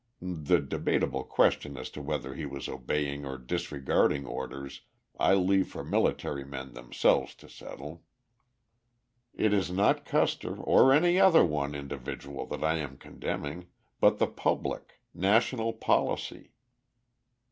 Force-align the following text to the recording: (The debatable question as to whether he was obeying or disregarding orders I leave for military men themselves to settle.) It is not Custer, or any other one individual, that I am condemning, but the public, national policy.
(The 0.31 0.59
debatable 0.59 1.23
question 1.23 1.77
as 1.77 1.91
to 1.91 2.01
whether 2.01 2.33
he 2.33 2.47
was 2.47 2.67
obeying 2.67 3.23
or 3.23 3.37
disregarding 3.37 4.25
orders 4.25 4.81
I 5.19 5.35
leave 5.35 5.67
for 5.67 5.83
military 5.83 6.43
men 6.43 6.73
themselves 6.73 7.35
to 7.35 7.47
settle.) 7.47 8.01
It 9.35 9.53
is 9.53 9.69
not 9.69 10.03
Custer, 10.03 10.57
or 10.57 10.91
any 10.91 11.19
other 11.19 11.45
one 11.45 11.75
individual, 11.75 12.47
that 12.47 12.63
I 12.63 12.77
am 12.77 12.97
condemning, 12.97 13.67
but 13.99 14.17
the 14.17 14.25
public, 14.25 14.99
national 15.13 15.71
policy. 15.71 16.49